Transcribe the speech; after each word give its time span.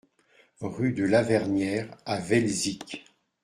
Rue 0.63 0.93
de 0.93 1.03
Lavernière 1.03 1.95
à 2.07 2.19
Velzic 2.19 3.05